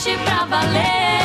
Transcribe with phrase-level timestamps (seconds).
[0.00, 1.19] podcast pra valer.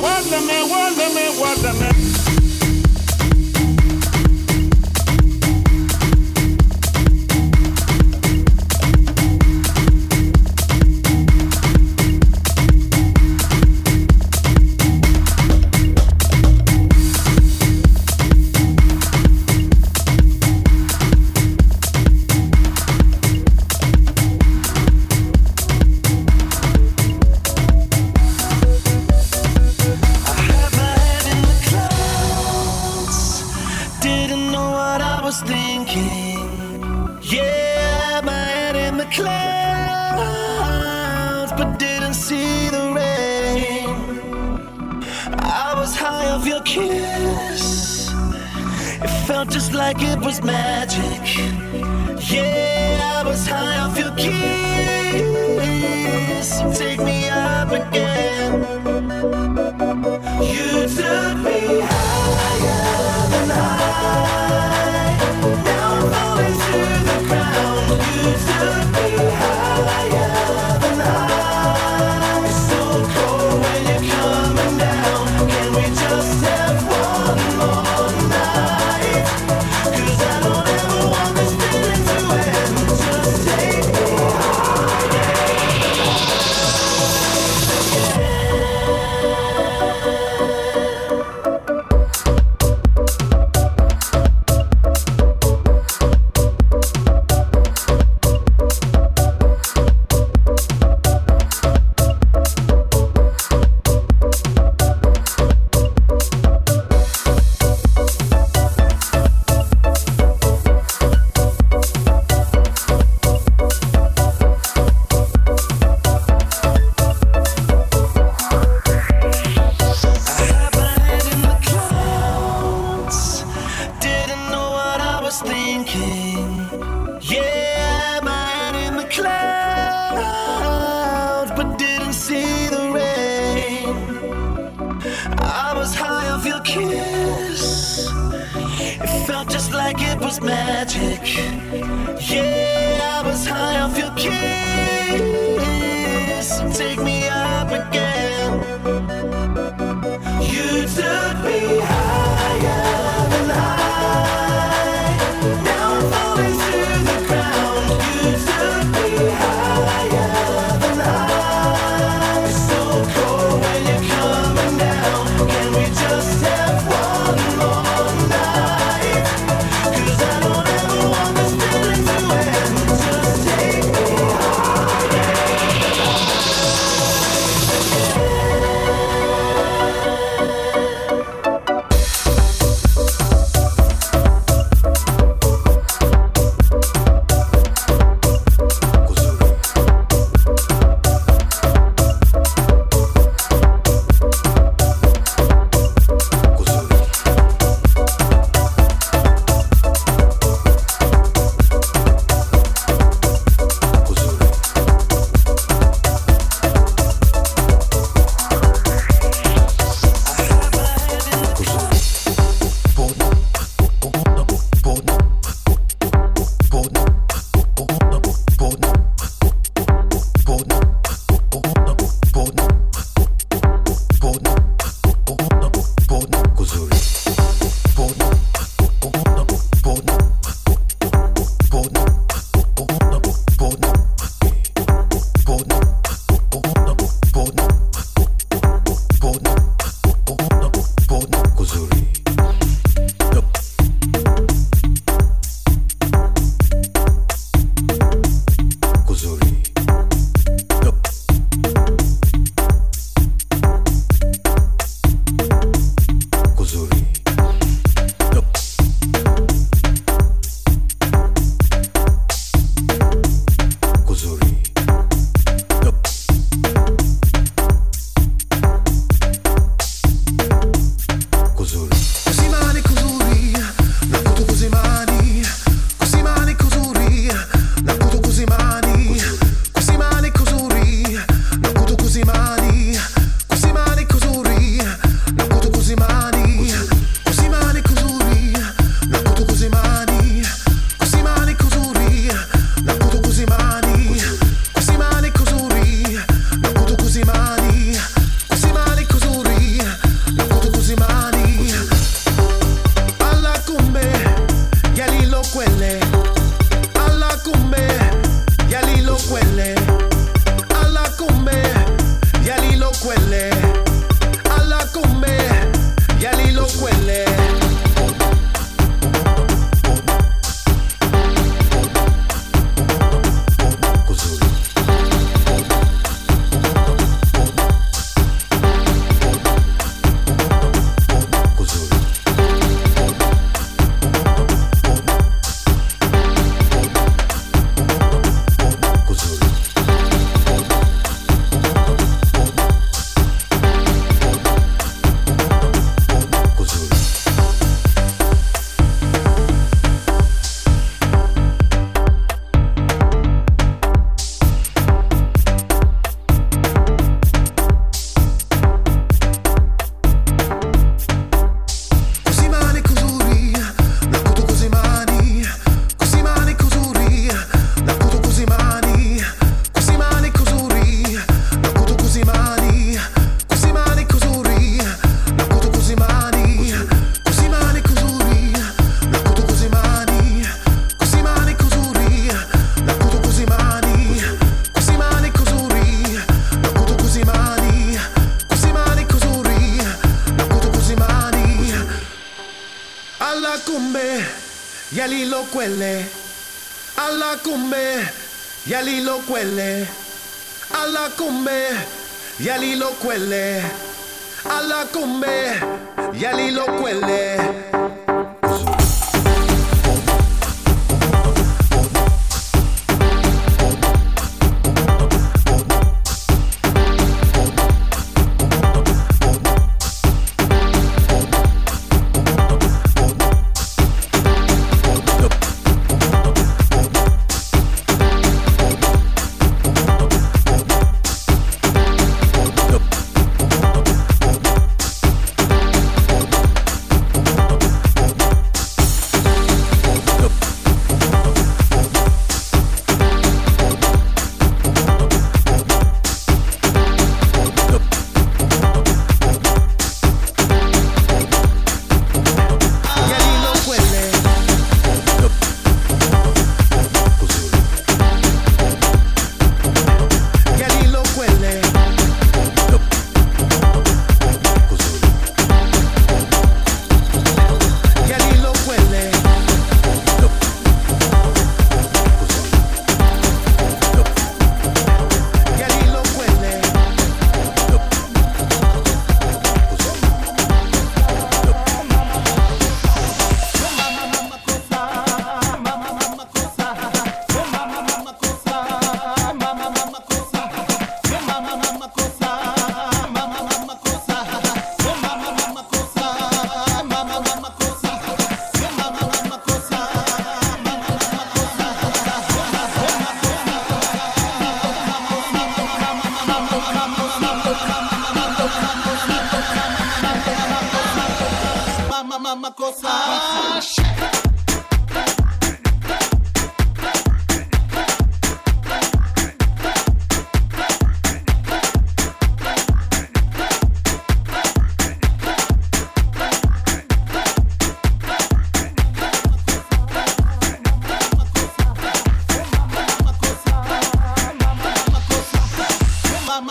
[0.00, 1.89] guárdame, guárdame, guárdame.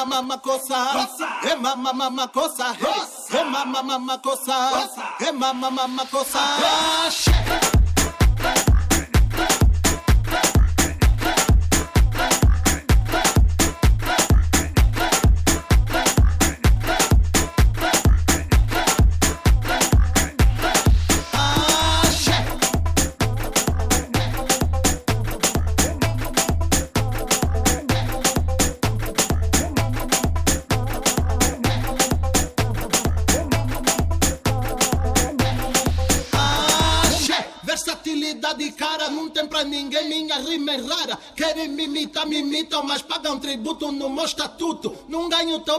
[0.06, 0.80] mama mama cosa
[1.44, 4.58] hey mama mama cosa hey mama mama cosa
[5.20, 7.76] hey mama mama cosa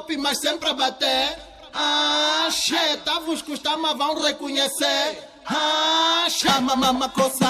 [0.00, 1.38] golpe, mas sempre a bater.
[1.72, 5.18] Axé, tavos custa, mas vão reconhecer.
[5.44, 7.48] Acha, mama, mama, coça.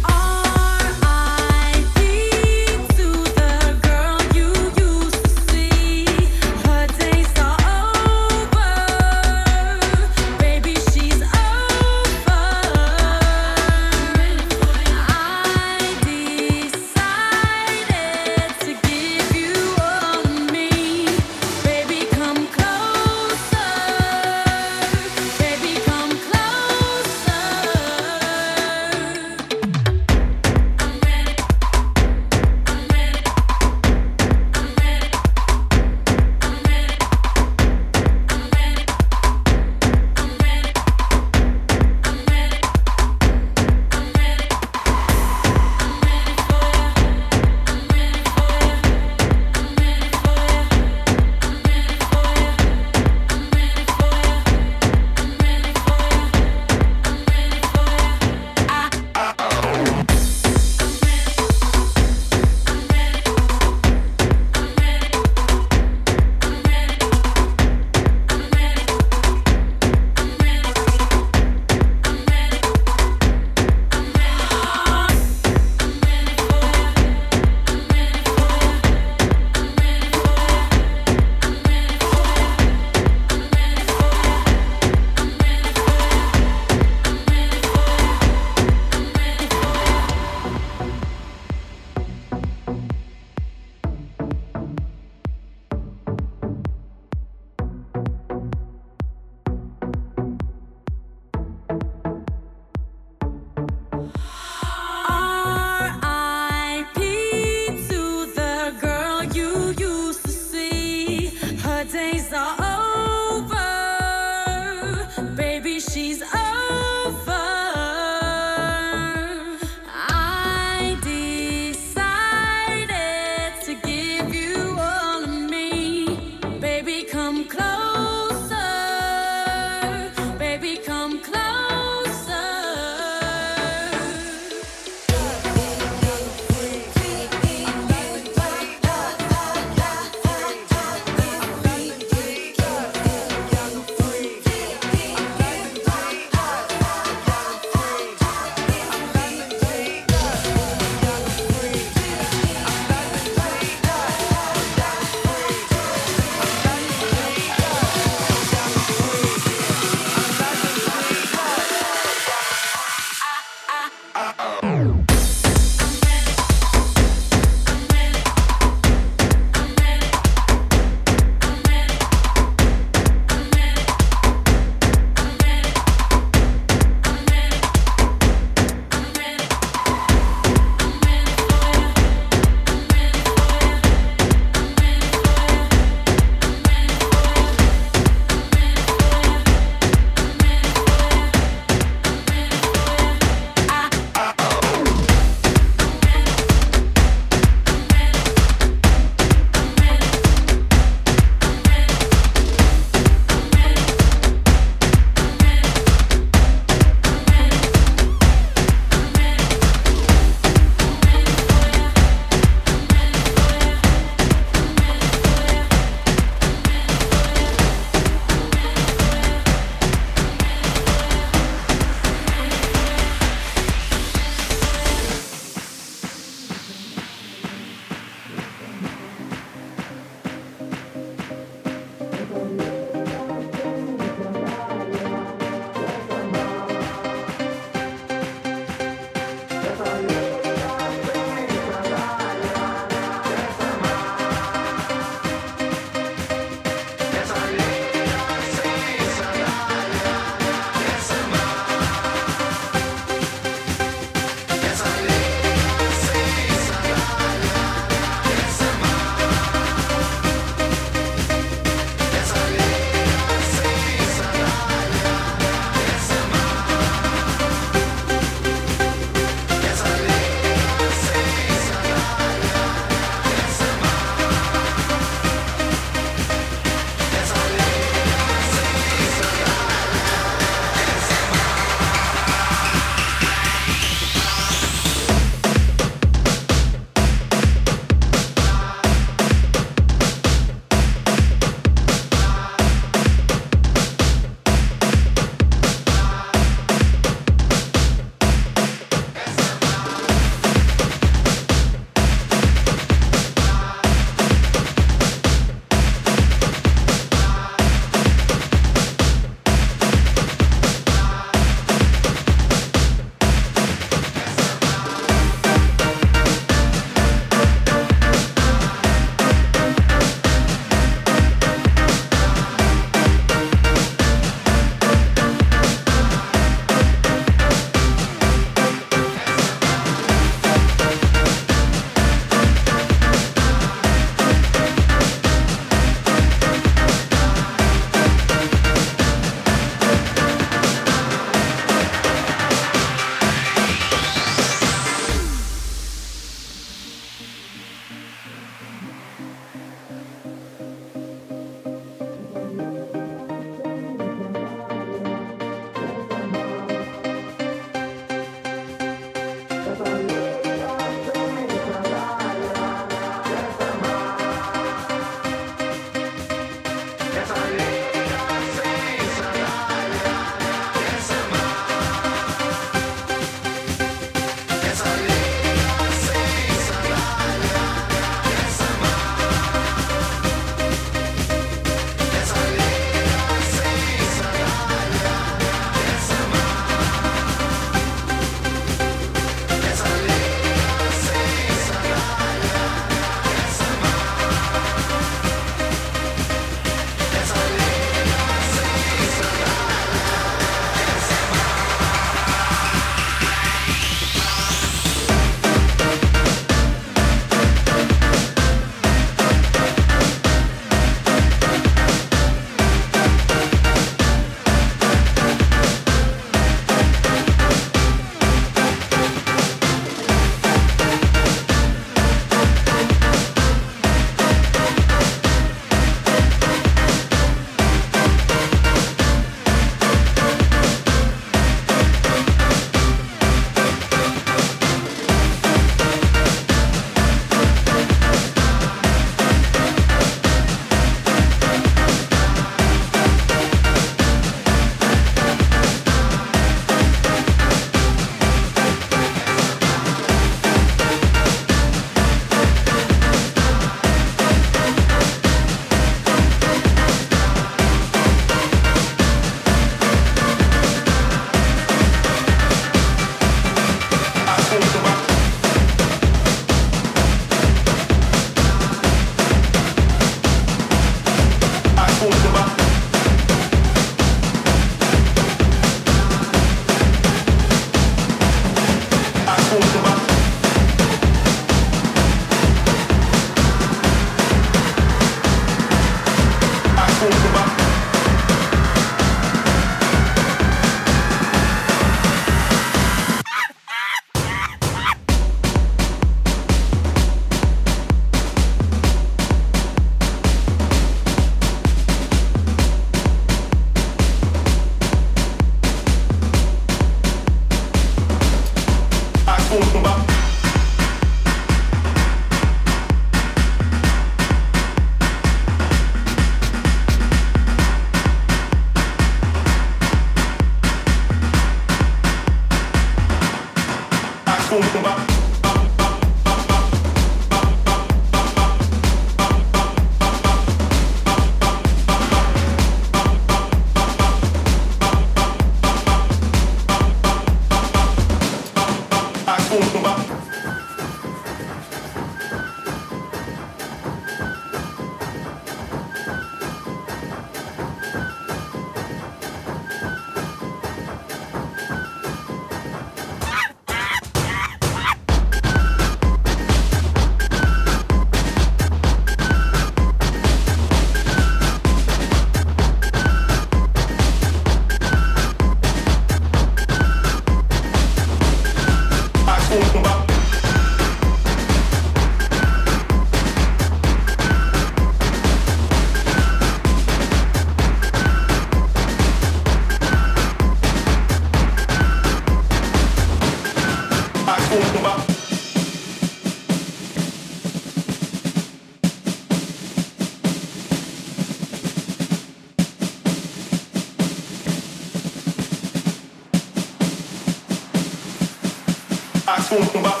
[599.51, 600.00] boom,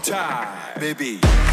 [0.00, 1.47] time, baby.